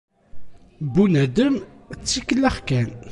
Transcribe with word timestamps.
Bunadem, 0.93 1.55
d 1.99 2.01
tikellax 2.07 2.57
kan. 2.67 2.89